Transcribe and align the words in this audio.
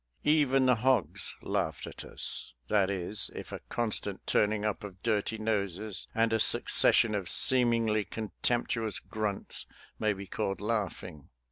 Even 0.25 0.65
the 0.65 0.77
hogs 0.77 1.35
laughed 1.43 1.85
at 1.85 2.03
us— 2.03 2.53
that 2.71 2.89
is, 2.89 3.29
if 3.35 3.51
a 3.51 3.59
constant 3.69 4.25
turning 4.25 4.65
up 4.65 4.83
of 4.83 5.03
dirty 5.03 5.37
noses 5.37 6.07
and 6.15 6.33
a 6.33 6.39
succession 6.39 7.13
of 7.13 7.29
seemingly 7.29 8.03
contemptu 8.03 8.83
ous 8.87 8.97
grunts 8.97 9.67
may 9.99 10.13
be 10.13 10.25
called 10.25 10.59
laughing. 10.59 11.29